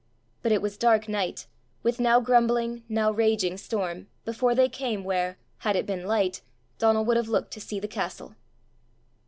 [0.41, 1.45] But it was dark night,
[1.83, 6.41] with now grumbling now raging storm, before they came where, had it been light,
[6.79, 8.33] Donal would have looked to see the castle.